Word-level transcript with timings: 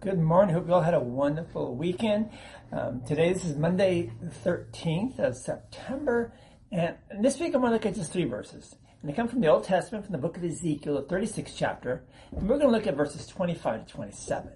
Good 0.00 0.18
morning. 0.18 0.54
Hope 0.54 0.66
you 0.66 0.74
all 0.74 0.82
had 0.82 0.94
a 0.94 1.00
wonderful 1.00 1.74
weekend. 1.74 2.30
Um, 2.70 3.00
today, 3.06 3.32
this 3.32 3.46
is 3.46 3.56
Monday, 3.56 4.12
the 4.20 4.28
13th 4.28 5.18
of 5.18 5.36
September. 5.36 6.34
And 6.70 6.96
this 7.20 7.40
week, 7.40 7.54
I'm 7.54 7.62
going 7.62 7.70
to 7.70 7.76
look 7.76 7.86
at 7.86 7.94
just 7.94 8.12
three 8.12 8.24
verses. 8.24 8.76
And 9.00 9.10
they 9.10 9.14
come 9.14 9.26
from 9.26 9.40
the 9.40 9.46
Old 9.46 9.64
Testament, 9.64 10.04
from 10.04 10.12
the 10.12 10.18
book 10.18 10.36
of 10.36 10.44
Ezekiel, 10.44 10.96
the 10.96 11.14
36th 11.14 11.54
chapter. 11.56 12.04
And 12.32 12.42
we're 12.42 12.58
going 12.58 12.68
to 12.68 12.76
look 12.76 12.86
at 12.86 12.94
verses 12.94 13.26
25 13.26 13.86
to 13.86 13.92
27. 13.92 14.52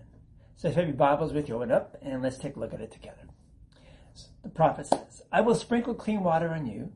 So 0.57 0.69
if 0.69 0.75
you 0.75 0.81
have 0.81 0.89
your 0.89 0.97
Bibles 0.97 1.33
with 1.33 1.49
you, 1.49 1.55
open 1.55 1.73
up 1.73 1.97
and 2.03 2.23
let's 2.23 2.37
take 2.37 2.57
a 2.57 2.61
look 2.61 2.75
at 2.75 2.81
it 2.81 2.93
together. 2.93 3.27
So 4.15 4.27
the 4.43 4.51
prophet 4.51 4.89
says, 4.89 5.23
I 5.33 5.41
will 5.41 5.55
sprinkle 5.55 5.95
clean 5.95 6.23
water 6.23 6.51
on 6.51 6.67
you 6.67 6.93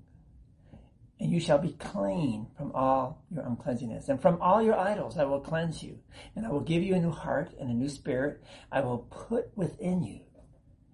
and 1.25 1.33
you 1.33 1.41
shall 1.41 1.57
be 1.57 1.73
clean 1.73 2.49
from 2.55 2.71
all 2.73 3.25
your 3.35 3.47
uncleanness. 3.47 4.11
And 4.11 4.21
from 4.21 4.43
all 4.43 4.61
your 4.61 4.79
idols 4.79 5.17
I 5.17 5.25
will 5.25 5.41
cleanse 5.41 5.83
you. 5.83 6.01
And 6.37 6.45
I 6.45 6.51
will 6.51 6.61
give 6.61 6.83
you 6.83 6.95
a 6.95 7.01
new 7.01 7.13
heart 7.13 7.55
and 7.59 7.71
a 7.71 7.75
new 7.75 7.89
spirit 7.89 8.45
I 8.71 8.83
will 8.83 8.99
put 8.99 9.47
within 9.57 10.03
you. 10.03 10.21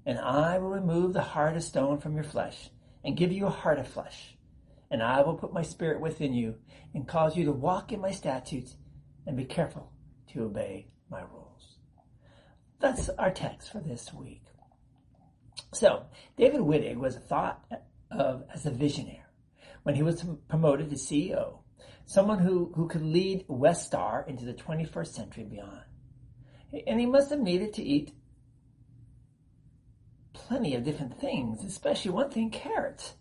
And 0.06 0.20
I 0.20 0.58
will 0.58 0.70
remove 0.70 1.14
the 1.14 1.20
heart 1.20 1.56
of 1.56 1.64
stone 1.64 1.98
from 1.98 2.14
your 2.14 2.22
flesh 2.22 2.70
and 3.04 3.16
give 3.16 3.32
you 3.32 3.46
a 3.46 3.50
heart 3.50 3.80
of 3.80 3.88
flesh. 3.88 4.36
And 4.88 5.02
I 5.02 5.22
will 5.22 5.34
put 5.34 5.52
my 5.52 5.62
spirit 5.62 6.00
within 6.00 6.32
you 6.32 6.54
and 6.94 7.08
cause 7.08 7.36
you 7.36 7.44
to 7.46 7.52
walk 7.52 7.90
in 7.90 8.00
my 8.00 8.12
statutes 8.12 8.76
and 9.26 9.36
be 9.36 9.44
careful 9.44 9.90
to 10.28 10.44
obey 10.44 10.86
my 11.10 11.22
rules. 11.22 11.78
That's 12.78 13.08
our 13.08 13.32
text 13.32 13.72
for 13.72 13.80
this 13.80 14.14
week. 14.14 14.44
So, 15.72 16.04
David 16.36 16.60
Wittig 16.60 16.98
was 16.98 17.16
thought 17.16 17.64
of 18.12 18.44
as 18.54 18.64
a 18.64 18.70
visionary 18.70 19.19
when 19.82 19.94
he 19.94 20.02
was 20.02 20.24
promoted 20.48 20.90
to 20.90 20.96
CEO, 20.96 21.58
someone 22.04 22.38
who, 22.38 22.72
who 22.74 22.88
could 22.88 23.02
lead 23.02 23.46
Westar 23.48 24.26
into 24.28 24.44
the 24.44 24.54
21st 24.54 25.06
century 25.06 25.42
and 25.44 25.52
beyond. 25.52 25.82
And 26.86 27.00
he 27.00 27.06
must 27.06 27.30
have 27.30 27.40
needed 27.40 27.72
to 27.74 27.82
eat 27.82 28.12
plenty 30.32 30.74
of 30.74 30.84
different 30.84 31.18
things, 31.20 31.64
especially 31.64 32.10
one 32.10 32.30
thing, 32.30 32.50
carrots. 32.50 33.14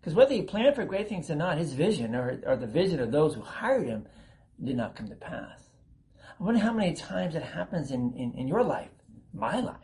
Because 0.00 0.14
whether 0.14 0.34
he 0.34 0.42
planned 0.42 0.74
for 0.74 0.84
great 0.84 1.08
things 1.08 1.30
or 1.30 1.36
not, 1.36 1.58
his 1.58 1.74
vision 1.74 2.14
or, 2.14 2.40
or 2.44 2.56
the 2.56 2.66
vision 2.66 3.00
of 3.00 3.12
those 3.12 3.34
who 3.34 3.42
hired 3.42 3.86
him 3.86 4.06
did 4.62 4.76
not 4.76 4.96
come 4.96 5.08
to 5.08 5.14
pass. 5.14 5.68
I 6.40 6.42
wonder 6.42 6.60
how 6.60 6.72
many 6.72 6.94
times 6.94 7.34
it 7.34 7.42
happens 7.42 7.90
in, 7.90 8.12
in, 8.14 8.32
in 8.32 8.48
your 8.48 8.64
life, 8.64 8.90
my 9.32 9.60
life, 9.60 9.76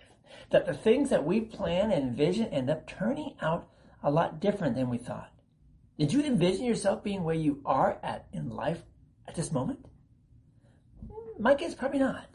that 0.51 0.67
the 0.67 0.75
things 0.75 1.11
that 1.11 1.25
we 1.25 1.41
plan 1.41 1.93
and 1.93 2.03
envision 2.03 2.47
end 2.49 2.69
up 2.69 2.87
turning 2.87 3.35
out 3.41 3.69
a 4.03 4.11
lot 4.11 4.41
different 4.41 4.75
than 4.75 4.91
we 4.91 4.99
thought. 4.99 5.31
Did 5.99 6.13
you 6.13 6.23
envision 6.23 6.65
yourself 6.65 7.03
being 7.03 7.25
where 7.25 7.35
you 7.35 7.61
are 7.67 7.99
at 8.05 8.27
in 8.33 8.51
life 8.51 8.83
at 9.27 9.35
this 9.35 9.51
moment? 9.51 9.85
My 11.41 11.55
guess 11.55 11.75
probably 11.75 11.99
not. 11.99 12.27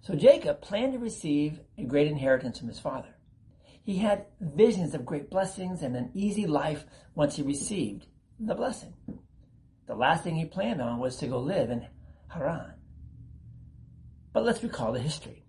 So 0.00 0.16
Jacob 0.16 0.60
planned 0.60 0.94
to 0.94 0.98
receive 0.98 1.60
a 1.78 1.84
great 1.84 2.08
inheritance 2.08 2.58
from 2.58 2.66
his 2.66 2.80
father. 2.80 3.14
He 3.84 3.98
had 3.98 4.26
visions 4.40 4.92
of 4.94 5.06
great 5.06 5.30
blessings 5.30 5.82
and 5.82 5.96
an 5.96 6.10
easy 6.14 6.46
life 6.46 6.84
once 7.14 7.36
he 7.36 7.42
received 7.42 8.06
the 8.40 8.56
blessing. 8.56 8.94
The 9.86 9.94
last 9.94 10.24
thing 10.24 10.34
he 10.34 10.44
planned 10.44 10.82
on 10.82 10.98
was 10.98 11.16
to 11.16 11.28
go 11.28 11.38
live 11.38 11.70
in 11.70 11.86
Haran. 12.28 12.74
But 14.32 14.44
let's 14.44 14.62
recall 14.64 14.92
the 14.92 15.00
history. 15.00 15.44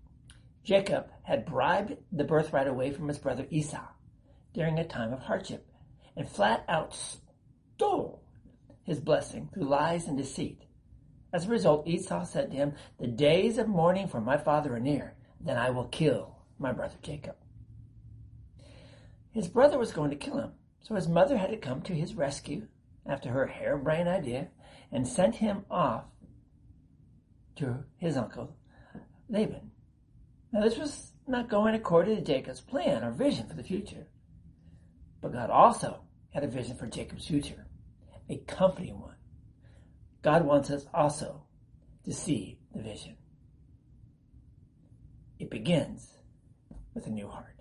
Jacob 0.64 1.08
had 1.24 1.46
bribed 1.46 1.98
the 2.12 2.24
birthright 2.24 2.68
away 2.68 2.92
from 2.92 3.08
his 3.08 3.18
brother 3.18 3.48
Esau 3.50 3.88
during 4.54 4.78
a 4.78 4.88
time 4.88 5.12
of 5.12 5.20
hardship 5.20 5.68
and 6.16 6.30
flat 6.30 6.64
out 6.68 6.96
stole 7.76 8.24
his 8.84 9.00
blessing 9.00 9.50
through 9.54 9.68
lies 9.68 10.08
and 10.08 10.18
deceit. 10.18 10.64
As 11.32 11.46
a 11.46 11.50
result, 11.50 11.88
Esau 11.88 12.26
said 12.26 12.52
to 12.52 12.58
him, 12.58 12.74
The 13.00 13.08
days 13.08 13.58
of 13.58 13.68
mourning 13.68 14.08
for 14.08 14.22
my 14.22 14.38
father 14.38 14.76
are 14.76 14.80
near, 14.80 15.16
then 15.40 15.58
I 15.58 15.72
will 15.72 15.86
kill 15.86 16.38
my 16.60 16.72
brother 16.72 16.96
Jacob. 17.02 17.36
His 19.32 19.48
brother 19.48 19.80
was 19.80 19.92
going 19.92 20.12
to 20.12 20.16
kill 20.16 20.38
him, 20.38 20.52
so 20.82 20.94
his 20.94 21.08
mother 21.08 21.38
had 21.38 21.50
to 21.50 21.58
come 21.58 21.82
to 21.84 21.94
his 21.94 22.14
rescue 22.14 22.68
after 23.06 23.30
her 23.30 23.48
harebrained 23.48 24.08
idea 24.08 24.50
and 24.92 25.08
sent 25.08 25.36
him 25.36 25.66
off 25.72 26.04
to 27.56 27.84
his 27.98 28.16
uncle 28.16 28.56
Laban. 29.30 29.72
Now, 30.52 30.62
this 30.62 30.78
was 30.78 31.14
not 31.28 31.50
going 31.50 31.74
according 31.74 32.16
to 32.16 32.22
Jacob's 32.22 32.62
plan 32.62 33.04
or 33.04 33.12
vision 33.12 33.48
for 33.48 33.56
the 33.56 33.64
future. 33.64 34.08
But 35.22 35.34
God 35.34 35.50
also 35.50 36.02
had 36.34 36.44
a 36.44 36.48
vision 36.48 36.76
for 36.76 36.88
Jacob's 36.88 37.28
future, 37.28 37.68
a 38.30 38.38
comforting 38.48 39.00
one. 39.00 39.16
God 40.22 40.46
wants 40.46 40.72
us 40.72 40.86
also 40.94 41.44
to 42.06 42.14
see 42.14 42.60
the 42.74 42.82
vision. 42.82 43.18
It 45.40 45.50
begins 45.50 46.18
with 46.94 47.06
a 47.08 47.12
new 47.12 47.28
heart. 47.28 47.56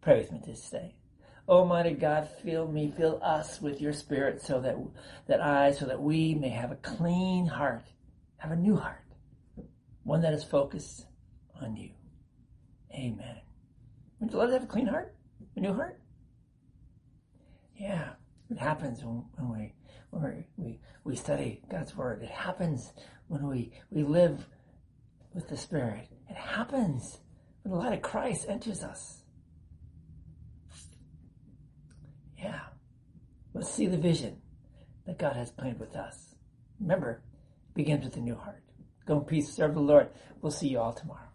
Pray 0.00 0.18
with 0.18 0.32
me 0.32 0.40
this 0.44 0.68
day. 0.70 0.96
Almighty 1.48 1.92
God, 1.92 2.28
fill 2.42 2.66
me, 2.66 2.92
fill 2.96 3.20
us 3.22 3.60
with 3.60 3.80
your 3.80 3.92
spirit 3.92 4.42
so 4.42 4.60
that, 4.60 4.76
that 5.28 5.40
I, 5.40 5.70
so 5.72 5.86
that 5.86 6.02
we 6.02 6.34
may 6.34 6.48
have 6.48 6.72
a 6.72 6.76
clean 6.76 7.46
heart, 7.46 7.84
have 8.38 8.50
a 8.50 8.56
new 8.56 8.76
heart, 8.76 9.04
one 10.02 10.22
that 10.22 10.34
is 10.34 10.42
focused 10.42 11.06
on 11.60 11.76
you. 11.76 11.90
Amen. 12.92 13.40
Would 14.18 14.32
you 14.32 14.38
love 14.38 14.48
to 14.48 14.54
have 14.54 14.64
a 14.64 14.66
clean 14.66 14.86
heart? 14.86 15.14
A 15.56 15.60
new 15.60 15.74
heart? 15.74 16.00
It 18.50 18.58
happens 18.58 19.02
when, 19.04 19.24
when 19.36 19.58
we 19.58 19.72
when 20.10 20.44
we, 20.56 20.80
we 21.04 21.16
study 21.16 21.62
God's 21.70 21.96
word. 21.96 22.22
It 22.22 22.30
happens 22.30 22.92
when 23.28 23.46
we 23.46 23.72
we 23.90 24.02
live 24.02 24.46
with 25.34 25.48
the 25.48 25.56
Spirit. 25.56 26.08
It 26.30 26.36
happens 26.36 27.18
when 27.62 27.72
the 27.72 27.78
light 27.78 27.94
of 27.94 28.02
Christ 28.02 28.46
enters 28.48 28.82
us. 28.82 29.22
Yeah, 32.38 32.60
let's 33.54 33.72
see 33.72 33.86
the 33.86 33.98
vision 33.98 34.40
that 35.06 35.18
God 35.18 35.36
has 35.36 35.50
planned 35.50 35.80
with 35.80 35.96
us. 35.96 36.34
Remember, 36.80 37.22
it 37.68 37.74
begins 37.74 38.04
with 38.04 38.16
a 38.16 38.20
new 38.20 38.36
heart. 38.36 38.62
Go 39.06 39.18
in 39.18 39.24
peace, 39.24 39.52
serve 39.52 39.74
the 39.74 39.80
Lord. 39.80 40.08
We'll 40.40 40.52
see 40.52 40.68
you 40.68 40.80
all 40.80 40.92
tomorrow. 40.92 41.25